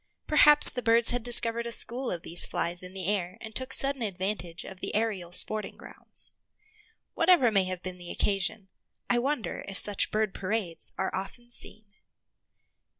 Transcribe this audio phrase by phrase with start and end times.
[0.25, 3.71] Perhaps the birds had discovered a school of these flies in the air and took
[3.71, 6.31] sudden advantage of the aerial sporting grounds.
[7.13, 8.69] Whatever may have been the occasion,
[9.11, 11.85] I wonder if such bird parades are often seen.